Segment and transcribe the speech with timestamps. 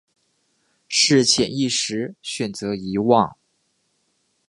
[0.87, 3.37] 是潜意识选择遗忘